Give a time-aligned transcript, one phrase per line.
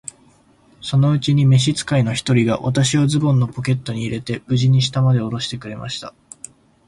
[0.81, 6.15] そのうちに召使の一人が、私をズボンのポケットに入れて、無事に下までおろしてくれました。